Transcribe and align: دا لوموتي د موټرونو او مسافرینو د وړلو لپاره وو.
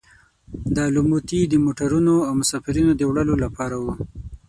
دا 0.75 0.85
لوموتي 0.95 1.39
د 1.47 1.53
موټرونو 1.65 2.13
او 2.27 2.33
مسافرینو 2.41 2.91
د 2.95 3.01
وړلو 3.09 3.35
لپاره 3.43 3.75
وو. 3.83 3.93